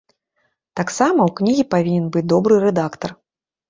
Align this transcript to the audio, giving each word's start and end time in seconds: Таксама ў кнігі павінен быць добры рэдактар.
Таксама 0.79 1.19
ў 1.27 1.31
кнігі 1.41 1.69
павінен 1.77 2.11
быць 2.19 2.27
добры 2.37 2.63
рэдактар. 2.69 3.21